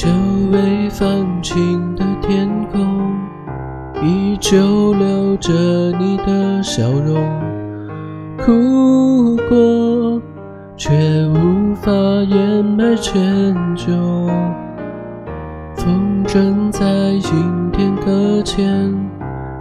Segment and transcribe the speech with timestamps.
[0.00, 0.08] 久
[0.50, 3.14] 未放晴的天空，
[4.02, 5.52] 依旧留着
[5.98, 7.22] 你的笑容。
[8.38, 10.22] 哭过，
[10.74, 10.90] 却
[11.26, 13.14] 无法掩埋歉
[13.76, 13.90] 疚。
[15.76, 18.66] 风筝在阴天搁浅，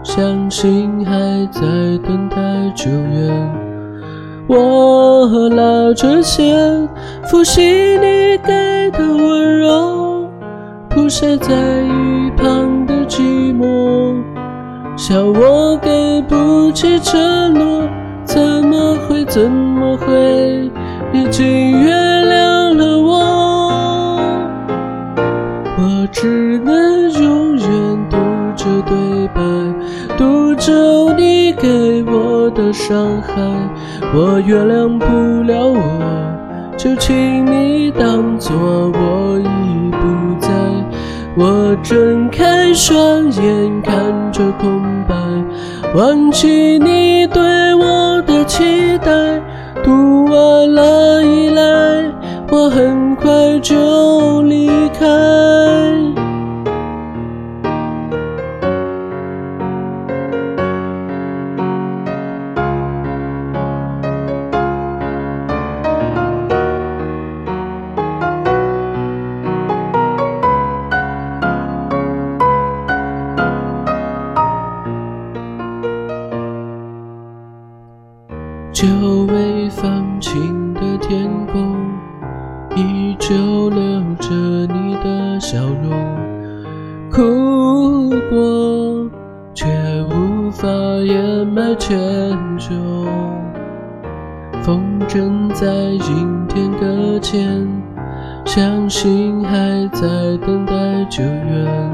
[0.03, 1.19] 相信还
[1.51, 1.61] 在
[2.07, 2.37] 等待
[2.73, 3.51] 救援。
[4.47, 6.87] 我拉着线，
[7.29, 10.08] 复习你给的温柔，
[10.89, 13.21] 铺晒在一旁的寂
[13.55, 14.15] 寞。
[14.97, 17.87] 笑我给不起承诺，
[18.25, 20.69] 怎么会怎么会，
[21.13, 21.45] 已经
[21.81, 24.19] 原谅了我。
[25.77, 27.65] 我只能永远
[28.09, 28.17] 读
[28.55, 29.41] 着对白，
[30.17, 33.33] 读着你给我的伤害。
[34.13, 35.05] 我原谅不
[35.43, 35.79] 了我，
[36.75, 39.58] 就请你当作我已。
[41.35, 43.93] 我睁开双眼看
[44.31, 45.15] 着空白，
[45.95, 49.11] 忘记你对我的期待。
[49.83, 51.23] 读完了
[81.09, 81.75] 天空，
[82.75, 83.35] 依旧
[83.71, 83.79] 留
[84.19, 85.89] 着你的笑容。
[87.09, 89.09] 哭过，
[89.55, 89.65] 却
[90.11, 91.97] 无法掩埋歉
[92.59, 92.75] 疚。
[94.61, 97.67] 风筝在阴天搁浅，
[98.45, 100.07] 相信还在
[100.45, 100.73] 等待
[101.09, 101.91] 救援。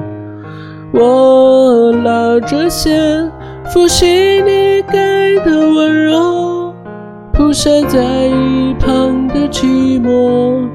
[0.92, 3.32] 我拉着线，
[3.74, 4.06] 复习
[4.42, 6.74] 你给的温柔，
[7.32, 10.68] 铺晒在一旁的寂寞。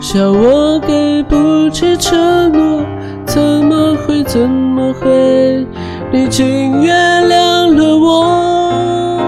[0.00, 2.84] 笑我给不起承诺，
[3.24, 5.66] 怎么会怎么会，
[6.12, 9.20] 你竟原谅了我。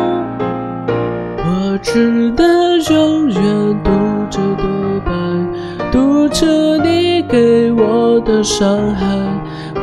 [1.39, 3.37] 我只能永远
[3.85, 3.91] 读
[4.31, 5.13] 着对白，
[5.93, 9.07] 读着你给我的伤害。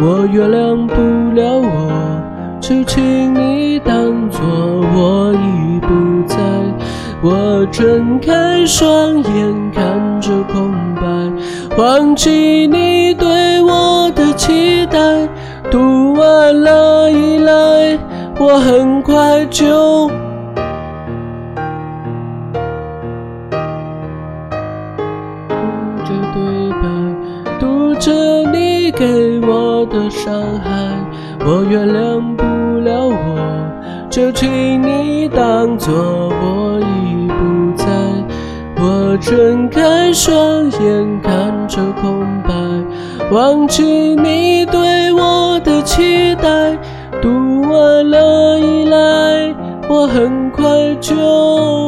[0.01, 0.95] 我原谅不
[1.33, 1.91] 了我，
[2.59, 4.41] 就请你当作
[4.93, 5.80] 我已。
[7.23, 11.01] 我睁开双眼看着空白，
[11.77, 14.99] 忘记你对我的期待。
[15.69, 17.97] 读完了依赖，
[18.39, 20.09] 我很快就。
[25.47, 25.53] 读
[26.03, 26.87] 着对白，
[27.59, 28.11] 读着
[28.51, 30.33] 你给我的伤
[30.63, 30.89] 害，
[31.45, 32.43] 我原谅不
[32.79, 36.70] 了我，就请你当作我。
[39.11, 42.53] 我睁开双眼看着空白，
[43.29, 46.79] 忘记你对我的期待。
[47.21, 49.53] 读完了依赖，
[49.89, 51.80] 我很快就。